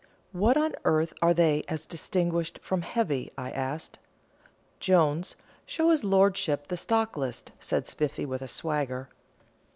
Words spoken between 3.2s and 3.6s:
I